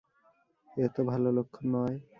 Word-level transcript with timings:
এ 0.77 0.85
তো 0.95 1.01
ভালো 1.03 1.29
লক্ষণ 1.37 1.65
নয়। 1.75 1.97